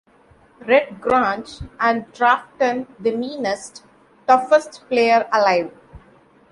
Red 0.65 0.99
Grange 0.99 1.59
called 1.79 2.11
Trafton 2.13 2.87
the 2.99 3.15
meanest, 3.15 3.83
toughest 4.25 4.81
player 4.89 5.29
alive. 5.31 5.71